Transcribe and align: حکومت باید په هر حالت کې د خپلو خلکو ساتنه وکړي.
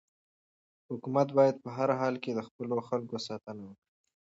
حکومت 0.89 1.27
باید 1.37 1.55
په 1.63 1.69
هر 1.77 1.89
حالت 1.99 2.19
کې 2.23 2.31
د 2.33 2.39
خپلو 2.47 2.75
خلکو 2.89 3.15
ساتنه 3.27 3.61
وکړي. 3.67 3.89